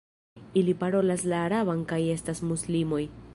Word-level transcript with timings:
Ili 0.61 0.73
parolas 0.83 1.25
la 1.33 1.43
araban 1.49 1.85
kaj 1.93 2.01
estas 2.17 2.43
muslimoj. 2.53 3.05